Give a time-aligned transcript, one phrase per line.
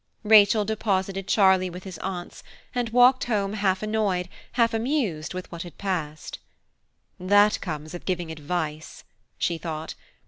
[0.23, 2.41] Rachel deposited Charlie with his aunts,
[2.73, 6.39] and walked home half annoyed, half amused with what had passed.
[7.19, 9.03] "That comes of giving advice,"
[9.37, 9.93] she thought.